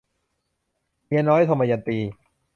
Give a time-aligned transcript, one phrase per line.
[1.05, 1.97] เมียน้อย- ทมยันตี